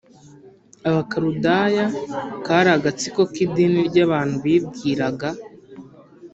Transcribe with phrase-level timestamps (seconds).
[0.89, 1.85] Abakaludaya
[2.45, 5.29] kari agatsiko k idini ry abantu bibwiraga